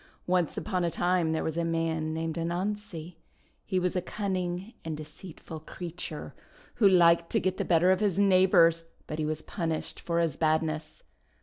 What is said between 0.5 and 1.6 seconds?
upon a time there was